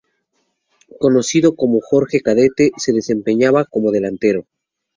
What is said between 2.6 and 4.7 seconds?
se desempeñaba como delantero.